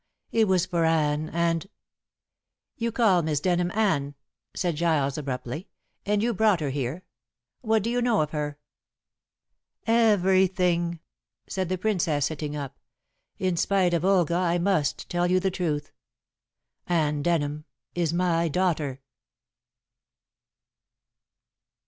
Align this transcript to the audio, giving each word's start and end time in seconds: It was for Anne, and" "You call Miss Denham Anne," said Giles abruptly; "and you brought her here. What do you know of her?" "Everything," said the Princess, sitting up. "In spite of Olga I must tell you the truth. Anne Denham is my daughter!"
It 0.31 0.47
was 0.47 0.65
for 0.65 0.83
Anne, 0.83 1.29
and" 1.29 1.69
"You 2.79 2.91
call 2.91 3.21
Miss 3.21 3.39
Denham 3.39 3.69
Anne," 3.69 4.15
said 4.55 4.75
Giles 4.75 5.15
abruptly; 5.15 5.67
"and 6.07 6.23
you 6.23 6.33
brought 6.33 6.59
her 6.59 6.71
here. 6.71 7.03
What 7.61 7.83
do 7.83 7.91
you 7.91 8.01
know 8.01 8.21
of 8.21 8.31
her?" 8.31 8.57
"Everything," 9.85 10.99
said 11.45 11.69
the 11.69 11.77
Princess, 11.77 12.25
sitting 12.25 12.55
up. 12.55 12.79
"In 13.37 13.55
spite 13.55 13.93
of 13.93 14.03
Olga 14.03 14.33
I 14.37 14.57
must 14.57 15.07
tell 15.07 15.29
you 15.29 15.39
the 15.39 15.51
truth. 15.51 15.91
Anne 16.87 17.21
Denham 17.21 17.65
is 17.93 18.11
my 18.11 18.47
daughter!" 18.47 19.01